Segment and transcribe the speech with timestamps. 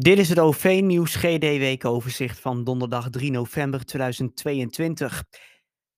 [0.00, 5.24] Dit is het OV-nieuws GD-weekoverzicht van donderdag 3 november 2022.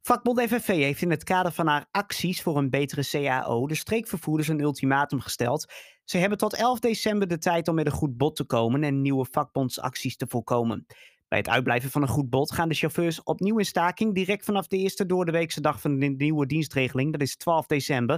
[0.00, 4.48] Vakbond FNV heeft in het kader van haar acties voor een betere CAO de streekvervoerders
[4.48, 5.72] een ultimatum gesteld.
[6.04, 9.00] Ze hebben tot 11 december de tijd om met een goed bod te komen en
[9.00, 10.86] nieuwe vakbondsacties te voorkomen.
[11.28, 14.66] Bij het uitblijven van een goed bod gaan de chauffeurs opnieuw in staking direct vanaf
[14.66, 18.16] de eerste doordeweekse dag van de nieuwe dienstregeling, dat is 12 december.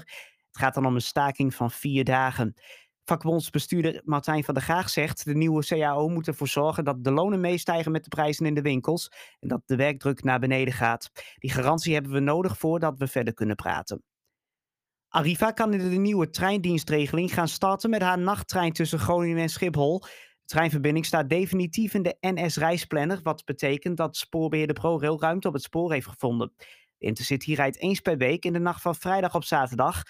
[0.52, 2.54] Het gaat dan om een staking van vier dagen.
[3.04, 7.40] Vakbondsbestuurder Martijn van der Gaag zegt: de nieuwe CAO moet ervoor zorgen dat de lonen
[7.40, 11.10] meestijgen met de prijzen in de winkels en dat de werkdruk naar beneden gaat.
[11.38, 14.02] Die garantie hebben we nodig voordat we verder kunnen praten.
[15.08, 20.00] Arriva kan in de nieuwe treindienstregeling gaan starten met haar nachttrein tussen Groningen en Schiphol.
[20.00, 20.08] De
[20.44, 25.92] treinverbinding staat definitief in de NS-reisplanner, wat betekent dat spoorbeheerder ProRail ruimte op het spoor
[25.92, 26.52] heeft gevonden.
[26.98, 30.02] De Intercity rijdt eens per week in de nacht van vrijdag op zaterdag.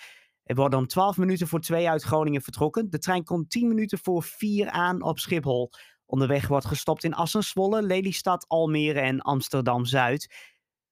[0.45, 2.91] Er wordt om 12 minuten voor 2 uit Groningen vertrokken.
[2.91, 5.71] De trein komt 10 minuten voor 4 aan op Schiphol.
[6.07, 10.34] Onderweg wordt gestopt in Assenswolle, Lelystad, Almere en Amsterdam-Zuid.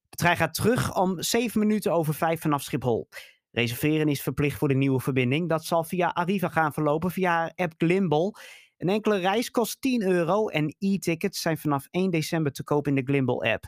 [0.08, 3.08] De trein gaat terug om 7 minuten over 5 vanaf Schiphol.
[3.50, 5.48] Reserveren is verplicht voor de nieuwe verbinding.
[5.48, 8.34] Dat zal via Arriva gaan verlopen via app Glimbal.
[8.76, 12.94] Een enkele reis kost 10 euro en e-tickets zijn vanaf 1 december te koop in
[12.94, 13.64] de Glimbal app.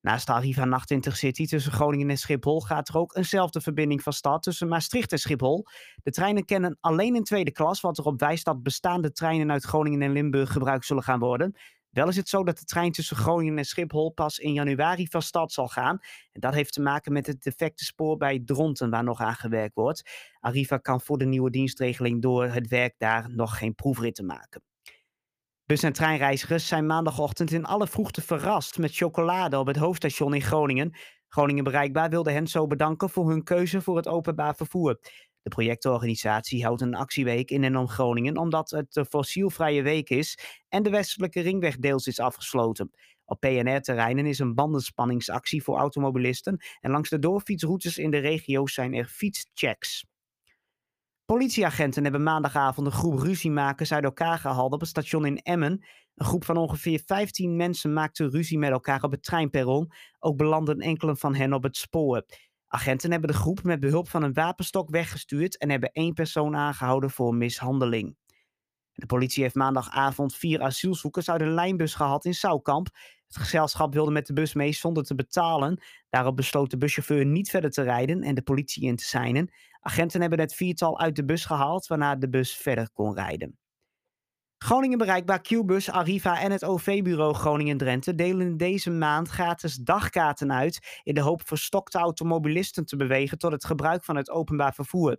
[0.00, 4.12] Naast de Arriva Nacht Intercity tussen Groningen en Schiphol gaat er ook eenzelfde verbinding van
[4.12, 5.66] start tussen Maastricht en Schiphol.
[6.02, 10.02] De treinen kennen alleen een tweede klas, wat erop wijst dat bestaande treinen uit Groningen
[10.02, 11.56] en Limburg gebruikt zullen gaan worden.
[11.90, 15.22] Wel is het zo dat de trein tussen Groningen en Schiphol pas in januari van
[15.22, 15.98] start zal gaan.
[16.32, 19.74] En dat heeft te maken met het defecte spoor bij Dronten, waar nog aan gewerkt
[19.74, 20.10] wordt.
[20.40, 24.69] Arriva kan voor de nieuwe dienstregeling door het werk daar nog geen proefritten maken.
[25.70, 30.42] Bus- en treinreizigers zijn maandagochtend in alle vroegte verrast met chocolade op het hoofdstation in
[30.42, 30.96] Groningen.
[31.28, 35.00] Groningen Bereikbaar wilde hen zo bedanken voor hun keuze voor het openbaar vervoer.
[35.42, 40.38] De projectorganisatie houdt een actieweek in en om Groningen omdat het de fossielvrije week is
[40.68, 42.90] en de westelijke ringweg deels is afgesloten.
[43.24, 48.94] Op PNR-terreinen is een bandenspanningsactie voor automobilisten en langs de doorfietsroutes in de regio's zijn
[48.94, 50.09] er fietschecks.
[51.30, 55.84] Politieagenten hebben maandagavond een groep ruziemakers uit elkaar gehaald op het station in Emmen.
[56.14, 59.92] Een groep van ongeveer 15 mensen maakte ruzie met elkaar op het treinperron.
[60.18, 62.24] Ook belanden enkele van hen op het spoor.
[62.66, 67.10] Agenten hebben de groep met behulp van een wapenstok weggestuurd en hebben één persoon aangehouden
[67.10, 68.16] voor mishandeling.
[69.00, 72.88] De politie heeft maandagavond vier asielzoekers uit een lijnbus gehad in Soukamp.
[73.26, 75.82] Het gezelschap wilde met de bus mee zonder te betalen.
[76.08, 79.52] Daarop besloot de buschauffeur niet verder te rijden en de politie in te seinen.
[79.80, 83.58] Agenten hebben het viertal uit de bus gehaald, waarna de bus verder kon rijden.
[84.58, 91.14] Groningen bereikbaar Qbus, Arriva en het OV-bureau Groningen-Drenthe delen deze maand gratis dagkaarten uit in
[91.14, 95.16] de hoop verstokte automobilisten te bewegen tot het gebruik van het openbaar vervoer.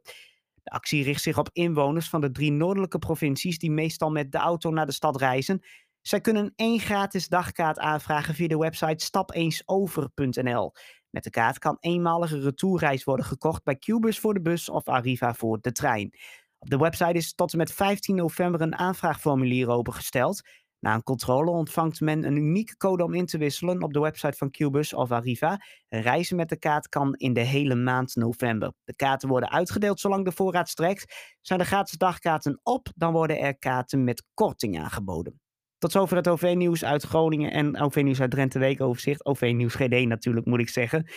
[0.64, 4.38] De actie richt zich op inwoners van de drie noordelijke provincies die meestal met de
[4.38, 5.62] auto naar de stad reizen.
[6.02, 10.74] Zij kunnen één gratis dagkaart aanvragen via de website stapeensover.nl.
[11.10, 15.34] Met de kaart kan eenmalige retourreis worden gekocht bij Qbus voor de bus of Arriva
[15.34, 16.14] voor de trein.
[16.60, 20.42] Op de website is tot en met 15 november een aanvraagformulier opengesteld.
[20.82, 24.38] Na een controle ontvangt men een unieke code om in te wisselen op de website
[24.38, 25.62] van Qbus of Arriva.
[25.90, 28.74] Reizen met de kaart kan in de hele maand november.
[28.84, 31.36] De kaarten worden uitgedeeld zolang de voorraad strekt.
[31.42, 35.40] Zijn de gratis dagkaarten op, dan worden er kaarten met korting aangeboden.
[35.78, 39.26] Tot zover het OV-nieuws uit Groningen en OV-nieuws uit Drenthe Weekoverzicht.
[39.26, 41.08] OV-nieuws GD natuurlijk, moet ik zeggen.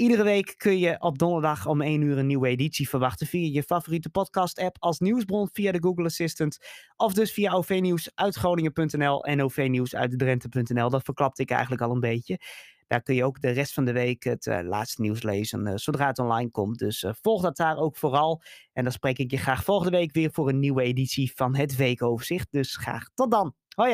[0.00, 3.62] Iedere week kun je op donderdag om 1 uur een nieuwe editie verwachten via je
[3.62, 6.58] favoriete podcast-app als nieuwsbron via de Google Assistant.
[6.96, 10.90] Of dus via OV-nieuws uit Groningen.nl en OV-nieuws uit Drenthe.nl.
[10.90, 12.40] Dat verklapte ik eigenlijk al een beetje.
[12.86, 15.72] Daar kun je ook de rest van de week het uh, laatste nieuws lezen uh,
[15.74, 16.78] zodra het online komt.
[16.78, 18.42] Dus uh, volg dat daar ook vooral.
[18.72, 21.76] En dan spreek ik je graag volgende week weer voor een nieuwe editie van het
[21.76, 22.46] Weekoverzicht.
[22.50, 23.54] Dus graag tot dan.
[23.74, 23.90] Hoi